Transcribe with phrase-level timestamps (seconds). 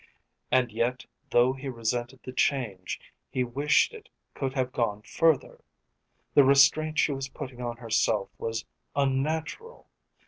[0.51, 5.63] And yet though he resented the change he wished it could have gone further.
[6.33, 9.89] The restraint she was putting on herself was unnatural.